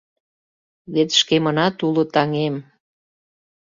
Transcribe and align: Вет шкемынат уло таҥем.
Вет 0.93 1.09
шкемынат 1.19 1.75
уло 1.87 2.03
таҥем. 2.13 2.55